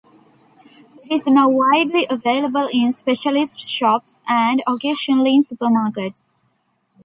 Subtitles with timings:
[1.05, 6.39] It is now widely available in specialist shops and occasionally in supermarkets.